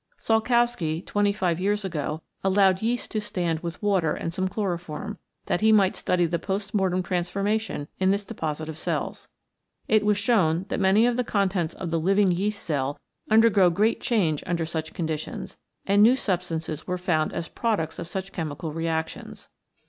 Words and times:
Salkowski 0.17 1.05
twenty 1.05 1.31
five 1.31 1.59
years 1.59 1.85
ago 1.85 2.23
allowed 2.43 2.81
yeast 2.81 3.11
to 3.11 3.21
stand 3.21 3.59
with 3.59 3.83
water 3.83 4.13
and 4.15 4.33
some 4.33 4.47
chloroform, 4.47 5.19
that 5.45 5.61
he 5.61 5.71
might 5.71 5.95
study 5.95 6.25
the 6.25 6.39
post 6.39 6.73
mortem 6.73 7.03
transformation 7.03 7.87
in 7.99 8.09
this 8.09 8.25
deposit 8.25 8.67
of 8.67 8.79
cells. 8.79 9.27
It 9.87 10.03
was 10.03 10.17
shown 10.17 10.65
that 10.69 10.79
many 10.79 11.05
of 11.05 11.17
the 11.17 11.23
contents 11.23 11.75
of 11.75 11.91
the 11.91 11.99
living 11.99 12.31
yeast 12.31 12.63
cell 12.63 12.99
undergo 13.29 13.69
great 13.69 14.01
change 14.01 14.43
under 14.47 14.65
such 14.65 14.95
conditions, 14.95 15.59
and 15.85 16.01
new 16.01 16.15
substances 16.15 16.87
were 16.87 16.97
found 16.97 17.31
as 17.31 17.47
products 17.47 17.99
of 17.99 18.07
such 18.07 18.31
chemical 18.31 18.73
reactions. 18.73 19.49